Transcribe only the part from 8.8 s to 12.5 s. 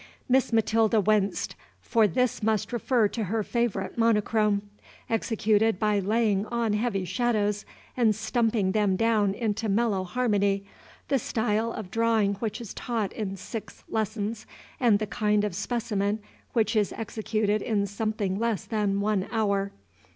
down into mellow harmony, the style of drawing